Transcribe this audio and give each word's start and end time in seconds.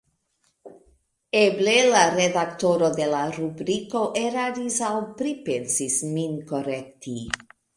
Eble 1.41 1.75
la 1.89 1.99
redaktoro 2.15 2.89
de 2.97 3.11
la 3.13 3.21
rubriko 3.35 4.03
eraris 4.25 4.81
aŭ 4.89 4.93
pripensis 5.21 6.01
min 6.19 6.39
korekti. 6.55 7.17